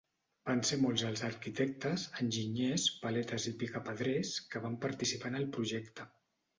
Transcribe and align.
Van 0.49 0.61
ser 0.69 0.79
molts 0.85 1.03
els 1.09 1.21
arquitectes, 1.27 2.07
enginyers, 2.25 2.87
paletes 3.05 3.49
i 3.55 3.57
picapedrers 3.63 4.35
que 4.53 4.67
van 4.69 4.83
participar 4.91 5.35
en 5.35 5.43
el 5.47 5.51
projecte. 5.57 6.15